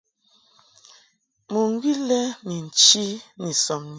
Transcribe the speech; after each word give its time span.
Mɨŋgwi 1.51 1.91
lɛ 2.09 2.19
ni 2.47 2.55
nchi 2.65 3.05
ni 3.41 3.49
sɔbni. 3.63 3.89